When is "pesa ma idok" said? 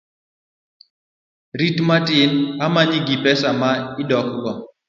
3.23-4.27